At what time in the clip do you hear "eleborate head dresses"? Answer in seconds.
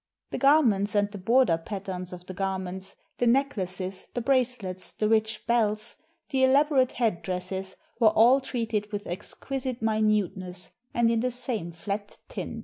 6.41-7.75